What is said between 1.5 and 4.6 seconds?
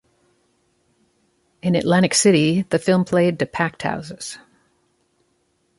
In Atlantic City, the film played to packed houses.